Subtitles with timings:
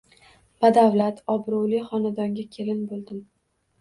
[0.63, 3.25] Badavlat, obro`li xonadonga kelin bo`ldim